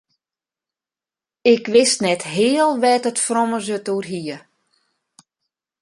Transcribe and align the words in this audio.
Ik 1.53 1.63
wist 1.73 1.99
net 2.05 2.21
heal 2.35 2.71
wêr't 2.83 3.09
it 3.11 3.23
frommes 3.25 3.67
it 3.77 3.87
oer 3.93 4.05
hie. 4.11 4.37